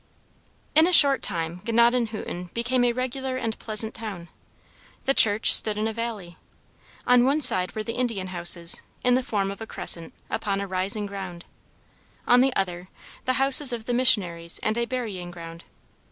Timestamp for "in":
0.73-0.87, 5.77-5.87, 9.03-9.13